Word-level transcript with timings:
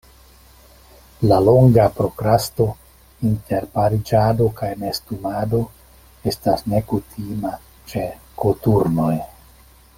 La 1.31 1.35
longa 1.47 1.83
prokrasto 1.97 2.65
inter 3.31 3.67
pariĝado 3.75 4.49
kaj 4.61 4.71
nestumado 4.85 5.61
estas 6.33 6.67
nekutima 6.75 7.55
ĉe 7.93 8.09
koturnoj. 8.45 9.17